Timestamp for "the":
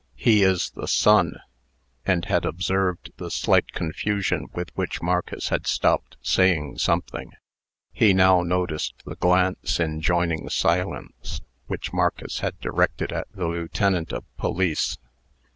0.71-0.87, 3.17-3.29, 9.05-9.15, 13.31-13.45